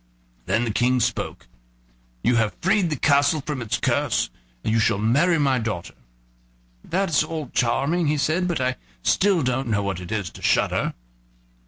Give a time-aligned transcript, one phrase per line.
[0.47, 1.45] Then the King spoke:
[2.23, 4.31] "You have freed the castle from its curse,
[4.63, 5.93] and you shall marry my daughter."
[6.83, 10.95] "That's all charming," he said; "but I still don't know what it is to shudder."